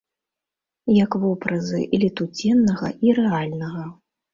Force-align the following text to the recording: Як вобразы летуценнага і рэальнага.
Як 1.03 1.11
вобразы 1.27 1.85
летуценнага 2.07 2.87
і 3.07 3.19
рэальнага. 3.23 3.91